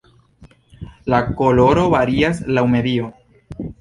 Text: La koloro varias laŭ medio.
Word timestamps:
La 1.13 1.19
koloro 1.41 1.85
varias 1.97 2.43
laŭ 2.59 2.65
medio. 2.77 3.11